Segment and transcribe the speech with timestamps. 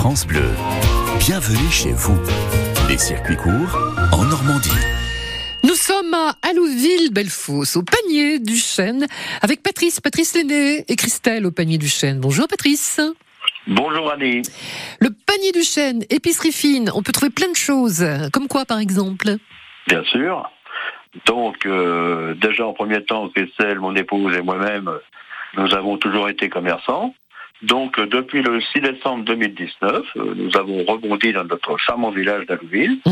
[0.00, 0.48] France Bleu.
[1.18, 2.18] Bienvenue chez vous.
[2.88, 3.76] Les circuits courts
[4.12, 4.70] en Normandie.
[5.62, 9.06] Nous sommes à Allouville-Bellefosse, au panier du chêne,
[9.42, 12.18] avec Patrice, Patrice Lenné et Christelle au panier du chêne.
[12.18, 12.98] Bonjour Patrice.
[13.66, 14.40] Bonjour Annie.
[15.00, 18.02] Le panier du chêne, épicerie fine, on peut trouver plein de choses.
[18.32, 19.36] Comme quoi par exemple?
[19.86, 20.50] Bien sûr.
[21.26, 24.90] Donc, euh, déjà en premier temps, Christelle, mon épouse et moi-même,
[25.58, 27.14] nous avons toujours été commerçants.
[27.62, 32.46] Donc, euh, depuis le 6 décembre 2019, euh, nous avons rebondi dans notre charmant village
[32.46, 33.10] d'Allouville, Mmh.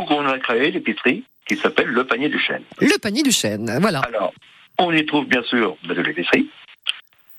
[0.00, 2.62] où on a créé l'épicerie qui s'appelle Le Panier du Chêne.
[2.80, 4.00] Le panier du chêne, voilà.
[4.00, 4.32] Alors,
[4.78, 6.48] on y trouve bien sûr de l'épicerie,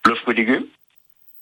[0.05, 0.65] le fruit et légumes,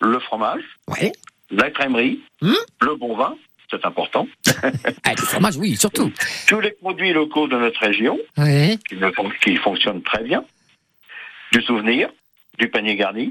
[0.01, 1.11] le fromage, Ouais.
[1.49, 2.53] la crèmerie, Mmh.
[2.81, 3.35] le bon vin,
[3.71, 4.27] c'est important,
[5.03, 6.11] Ah, le fromage, oui, surtout.
[6.47, 8.77] tous les produits locaux de notre région, Ouais.
[8.87, 10.43] qui, ne fon- qui fonctionne très bien,
[11.53, 12.09] du souvenir,
[12.59, 13.29] du panier garni,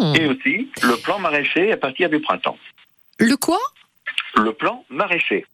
[0.00, 0.14] Hmm.
[0.16, 2.58] et aussi le plan maraîcher à partir du printemps.
[3.18, 3.58] Le quoi?
[4.36, 5.44] Le plan maraîcher,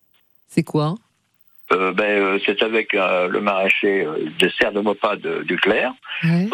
[0.48, 0.94] C'est quoi?
[1.72, 4.06] Euh, ben, euh, c'est avec euh, le maraîcher
[4.38, 6.46] des serres de Mopa de, du Clair Ouais.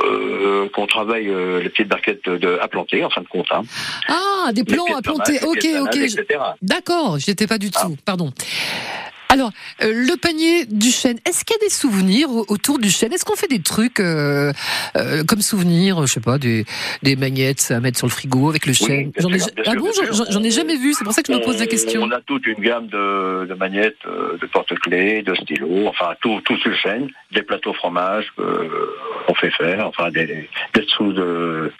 [0.73, 3.49] qu'on travaille les petites barquettes de, à planter, en fin de compte.
[3.51, 3.63] Hein.
[4.09, 5.39] Ah, des plants à planter.
[5.45, 5.99] Ok, ok.
[6.63, 7.83] D'accord, je n'étais pas du Ah.
[7.83, 7.97] tout.
[8.05, 8.33] Pardon.
[9.31, 12.91] Alors, euh, le panier du chêne, est-ce qu'il y a des souvenirs au- autour du
[12.91, 13.13] chêne?
[13.13, 14.53] Est-ce qu'on fait des trucs euh,
[14.97, 16.65] euh, comme souvenir, je sais pas, des,
[17.05, 19.13] des magnettes à mettre sur le frigo avec le chêne?
[19.17, 19.87] J'en ai, sûr, ah bon,
[20.31, 22.03] j'en- ai jamais vu, c'est pour ça que je me pose la question.
[22.03, 26.41] On a toute une gamme de, de magnettes, euh, de porte-clés, de stylos, enfin tout,
[26.45, 30.27] tout sur le chêne, des plateaux fromage qu'on fait faire, enfin des,
[30.75, 31.73] des sous de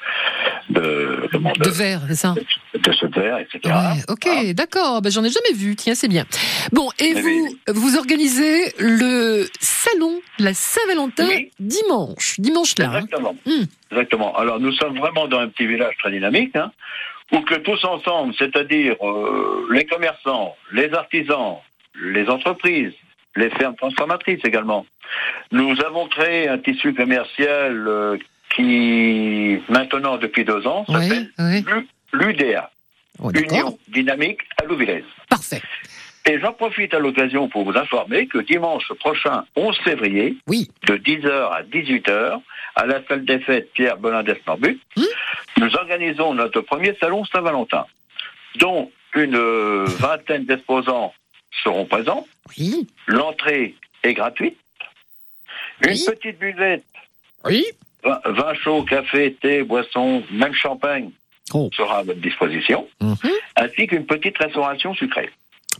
[0.69, 2.35] de, comment, De verre, c'est ça?
[2.83, 3.61] De ce verre, etc.
[3.67, 4.53] Ouais, ok, Ah.
[4.55, 5.03] d'accord.
[5.03, 5.77] Ben, j'en ai jamais vu.
[5.77, 6.25] Tiens, c'est bien.
[6.73, 11.51] Bon, et Mais vous, vous organisez le salon la Saint-Valentin Oui.
[11.59, 12.87] dimanche, dimanche là.
[12.91, 12.95] hein.
[13.01, 13.37] Exactement.
[13.47, 13.65] Hmm.
[13.91, 14.37] Exactement.
[14.37, 16.71] Alors nous sommes vraiment dans un petit village très dynamique, hein,
[17.33, 21.57] où que tous ensemble, c'est-à-dire euh, les commerçants, les artisans,
[22.03, 22.93] les entreprises,
[23.37, 24.87] les fermes transformatrices également,
[25.53, 28.17] nous avons créé un tissu commercial euh,
[28.57, 31.63] qui, maintenant depuis deux ans, s'appelle ouais.
[31.67, 32.71] l'U- l'UDA,
[33.23, 33.31] Oh.
[33.35, 35.05] Union Dynamique à Louvillaise.
[35.29, 35.61] Parfait.
[36.27, 40.71] Et j'en profite à l'occasion pour vous informer que dimanche prochain, 11 février, Oui.
[40.87, 42.41] de 10h à 18h,
[42.77, 45.03] à la salle des fêtes Pierre Belin d'Esnambut, Hmm.
[45.59, 47.85] nous organisons notre premier salon Saint-Valentin,
[48.57, 49.37] dont une
[49.85, 51.13] vingtaine d'exposants
[51.63, 52.27] seront présents.
[52.59, 52.87] Oui.
[53.07, 54.57] L'entrée est gratuite.
[55.83, 56.05] Une Oui.
[56.07, 56.85] petite buvette,
[57.45, 57.65] Oui.
[58.03, 61.11] vin, vin chaud, café, thé, boisson, même champagne
[61.53, 61.71] Oh.
[61.77, 63.17] sera à votre disposition, Mhm.
[63.57, 65.31] ainsi qu'une petite restauration sucrée.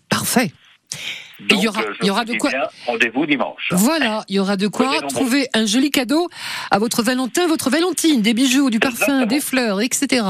[0.09, 0.51] Parfait.
[0.93, 2.51] Et il y Donc, aura- euh, il y aura de quoi-
[2.87, 3.69] Rendez-vous dimanche.
[3.71, 6.29] Voilà, il y aura de quoi trouver un joli cadeau
[6.71, 9.27] à votre Valentin, votre Valentine, des bijoux, du parfum, Exactement.
[9.27, 10.23] des fleurs, etc.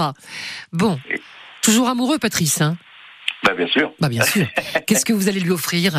[0.73, 1.01] Bon,
[1.63, 2.61] toujours amoureux, Patrice.
[2.61, 2.77] Hein?
[3.43, 3.93] Ben, bien sûr.
[3.99, 4.47] bah bien sûr.
[4.87, 5.97] Qu'est-ce que vous allez lui offrir?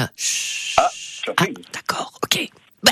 [0.77, 0.89] Ah,
[1.37, 2.47] Ah, d'accord, ok.
[2.83, 2.91] Bah.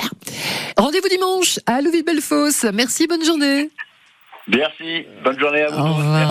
[0.76, 2.64] Rendez-vous dimanche à Louis-Bellefosse.
[2.74, 3.70] Merci, bonne journée.
[4.48, 5.04] Merci.
[5.24, 5.78] Bonne journée à vous.
[5.80, 6.16] Au revoir.